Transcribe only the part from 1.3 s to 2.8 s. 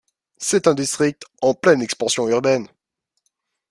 en pleine expansion urbaine.